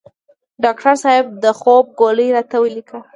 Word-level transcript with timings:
ډاکټر 0.63 0.95
صیب 1.03 1.25
د 1.43 1.45
خوب 1.59 1.85
ګولۍ 1.99 2.27
راته 2.35 2.55
ولیکه 2.59 2.99